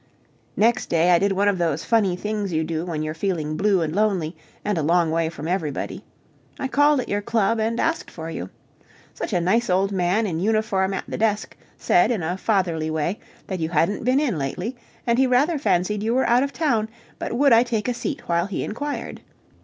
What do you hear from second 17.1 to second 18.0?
but would I take a